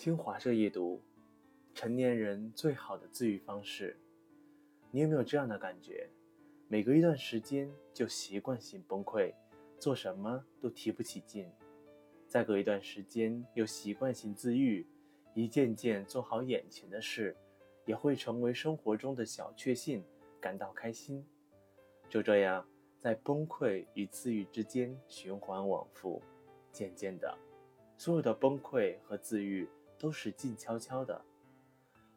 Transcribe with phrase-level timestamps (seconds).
[0.00, 1.02] 新华社夜读：
[1.74, 3.98] 成年人最好的自愈方式。
[4.92, 6.08] 你有没有这样的感觉？
[6.68, 9.34] 每隔一段时间就习惯性崩溃，
[9.80, 11.48] 做什么都提不起劲；
[12.28, 14.86] 再隔一段时间又习惯性自愈，
[15.34, 17.36] 一件件做好眼前的事，
[17.84, 20.04] 也会成为生活中的小确幸，
[20.40, 21.26] 感到开心。
[22.08, 22.64] 就这样，
[23.00, 26.22] 在崩溃与自愈之间循环往复，
[26.70, 27.36] 渐渐的，
[27.96, 29.68] 所有的崩溃和自愈。
[29.98, 31.24] 都是静悄悄的，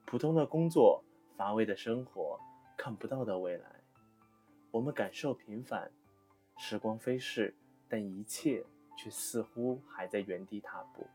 [0.05, 1.03] 普通的工作，
[1.35, 2.39] 乏味的生活，
[2.77, 3.65] 看不到的未来。
[4.69, 5.91] 我们感受平凡，
[6.57, 7.53] 时光飞逝，
[7.89, 8.63] 但一切
[8.95, 11.05] 却似乎还在原地踏步。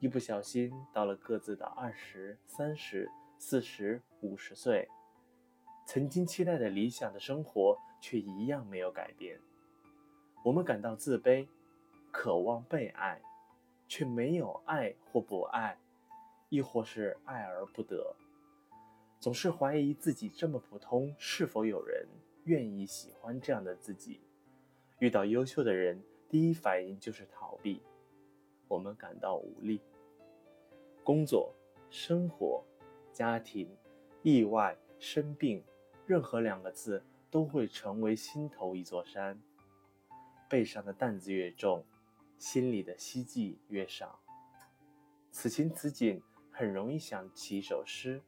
[0.00, 4.88] 一不小心到了各自的二十三十、四十五十岁，
[5.86, 9.38] 曾经期待的理想的生活却一样没有改变。
[10.42, 11.46] 我们感到自卑，
[12.10, 13.20] 渴望被爱。
[13.96, 15.78] 却没有爱或不爱，
[16.48, 18.16] 亦或是爱而不得，
[19.20, 22.04] 总是怀疑自己这么普通，是否有人
[22.42, 24.20] 愿意喜欢这样的自己？
[24.98, 27.80] 遇到优秀的人，第一反应就是逃避，
[28.66, 29.80] 我们感到无力。
[31.04, 31.54] 工作、
[31.88, 32.64] 生活、
[33.12, 33.68] 家庭、
[34.24, 35.62] 意外、生病，
[36.04, 39.40] 任何两个字都会成为心头一座山，
[40.50, 41.84] 背上的担子越重。
[42.38, 44.20] 心里的希冀越少，
[45.30, 48.22] 此情此景，很容易想起一首诗。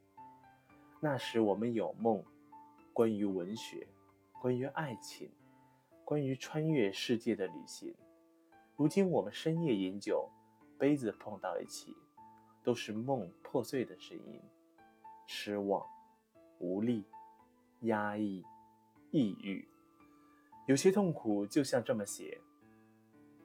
[1.01, 2.25] 那时我们有梦，
[2.93, 3.87] 关于文学，
[4.41, 5.31] 关于爱情，
[6.05, 7.95] 关于穿越世界的旅行。
[8.77, 10.31] 如今我们深夜饮酒，
[10.79, 11.95] 杯子碰到一起，
[12.63, 14.41] 都是梦破碎的声音。
[15.27, 15.85] 失望、
[16.59, 17.05] 无力、
[17.81, 18.45] 压抑、
[19.11, 19.69] 抑郁，
[20.67, 22.41] 有些痛苦就像这么写。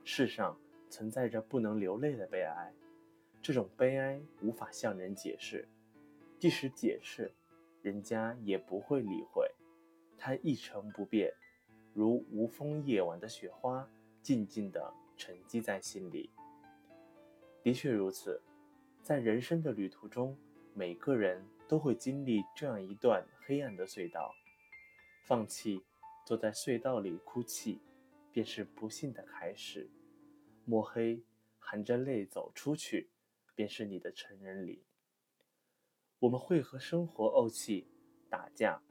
[0.04, 0.58] 世上
[0.90, 2.74] 存在着不能流泪的悲哀，
[3.42, 5.68] 这种悲哀无法向人解释，
[6.40, 7.32] 即使解释，
[7.82, 9.50] 人家也不会理会，
[10.18, 11.32] 它一成不变，
[11.94, 13.88] 如无风夜晚的雪花，
[14.22, 16.32] 静静地沉积在心里。
[17.64, 18.42] 的确如此，
[19.04, 20.36] 在人生的旅途中，
[20.74, 24.34] 每个人都会经历这样一段黑暗的隧道，
[25.26, 25.84] 放弃，
[26.26, 27.80] 坐在隧道里哭泣。
[28.34, 29.90] 便是不幸的开始。
[30.66, 31.24] 摸黑，
[31.60, 33.10] 含着泪走出去，
[33.56, 34.84] 便是你的成人礼。
[36.20, 37.88] 我们会和生活怄气、
[38.30, 38.82] 打架，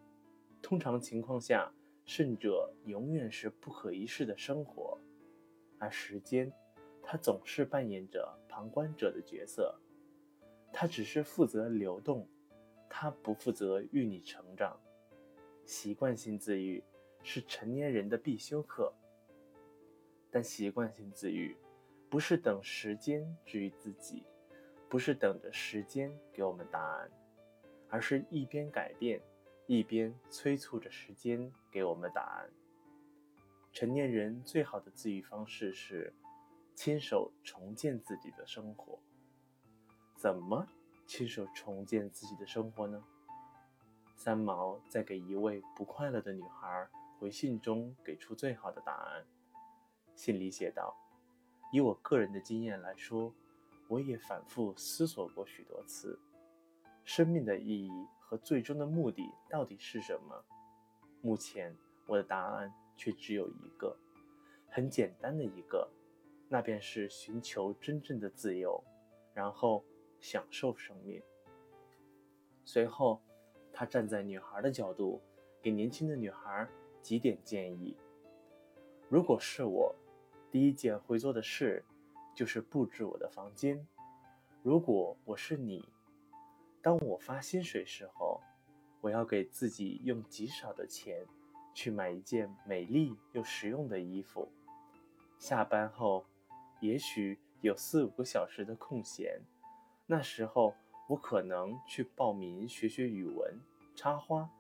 [0.60, 1.72] 通常情况下，
[2.04, 4.98] 胜者永远是不可一世的生活，
[5.78, 6.52] 而时间，
[7.02, 9.80] 它总是扮演着旁观者的角色，
[10.72, 12.28] 它只是负责流动，
[12.88, 14.78] 它不负责育你成长。
[15.64, 16.82] 习惯性自愈
[17.22, 18.92] 是成年人的必修课。
[20.30, 21.56] 但习惯性自愈，
[22.08, 24.24] 不是等时间治愈自己，
[24.88, 27.10] 不是等着时间给我们答案，
[27.88, 29.20] 而是一边改变，
[29.66, 32.50] 一边催促着时间给我们答案。
[33.72, 36.12] 成年人最好的自愈方式是
[36.74, 38.98] 亲手重建自己的生活。
[40.16, 40.66] 怎么
[41.06, 43.04] 亲手重建自己的生活呢？
[44.16, 46.88] 三毛在给一位不快乐的女孩
[47.18, 49.24] 回信中给出最好的答案。
[50.20, 50.94] 信里写道
[51.72, 53.32] ：“以我个人的经验来说，
[53.88, 56.18] 我也反复思索过许多次，
[57.04, 60.44] 生命的意义和最终的目的到底是什么？
[61.22, 61.74] 目前
[62.06, 63.96] 我的答案却只有一个，
[64.68, 65.90] 很简单的一个，
[66.50, 68.84] 那便是寻求真正的自由，
[69.32, 69.82] 然后
[70.20, 71.22] 享受生命。”
[72.66, 73.22] 随后，
[73.72, 75.22] 他站在女孩的角度，
[75.62, 76.68] 给年轻的女孩
[77.00, 77.96] 几点建议
[79.08, 79.94] ：“如果是我。”
[80.50, 81.84] 第一件会做的事，
[82.34, 83.86] 就是布置我的房间。
[84.64, 85.88] 如果我是你，
[86.82, 88.40] 当我发薪水时候，
[89.00, 91.24] 我要给自己用极少的钱，
[91.72, 94.48] 去买一件美丽又实用的衣服。
[95.38, 96.24] 下班后，
[96.80, 99.40] 也许有四五个小时的空闲，
[100.06, 100.74] 那时候
[101.08, 103.56] 我可能去报名学学语文、
[103.94, 104.50] 插花，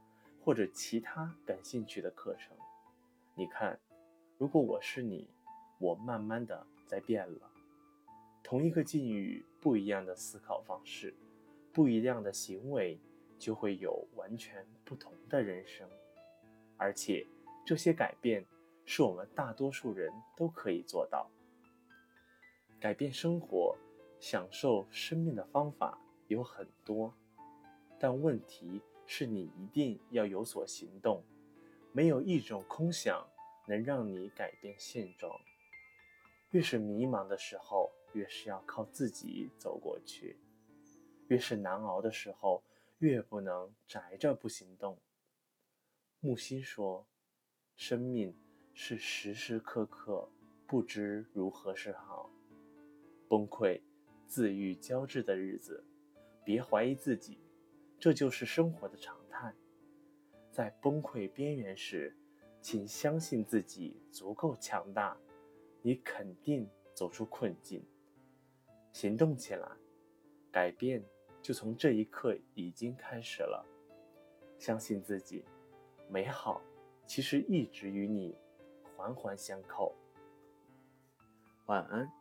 [0.44, 2.56] 或者其他感兴趣的课程。
[3.34, 3.80] 你看，
[4.38, 5.28] 如果我是你。
[5.80, 7.50] 我慢慢的在变了，
[8.42, 11.14] 同一个境遇，不一样的思考方式，
[11.72, 13.00] 不一样的行为，
[13.38, 15.88] 就会有完全不同的人生。
[16.76, 17.26] 而且，
[17.64, 18.44] 这些改变
[18.84, 21.30] 是我们大多数人都可以做到。
[22.78, 23.74] 改变生活、
[24.18, 25.98] 享受生命的方法
[26.28, 27.14] 有很多，
[27.98, 31.24] 但问题是你一定要有所行动，
[31.92, 33.26] 没有一种空想
[33.66, 35.32] 能让你改变现状。
[36.50, 40.36] 越是迷茫的时候，越是要靠自己走过去；
[41.28, 42.62] 越是难熬的时候，
[42.98, 44.98] 越不能宅着不行动。
[46.18, 47.06] 木心说
[47.76, 48.36] ：“生命
[48.74, 50.28] 是时时刻刻
[50.66, 52.28] 不知如何是好，
[53.28, 53.80] 崩溃、
[54.26, 55.84] 自愈交织的日子，
[56.44, 57.38] 别怀疑自己，
[57.98, 59.54] 这就是生活的常态。
[60.50, 62.14] 在崩溃边缘时，
[62.60, 65.16] 请相信自己足够强大，
[65.82, 67.84] 你肯定走出困境。
[68.92, 69.68] 行动起来，
[70.50, 71.02] 改变
[71.40, 73.64] 就从这一刻已经开始了。
[74.58, 75.44] 相信自己，
[76.08, 76.60] 美好
[77.06, 78.36] 其实一直与你
[78.96, 79.94] 环环相扣。
[81.66, 82.19] 晚安。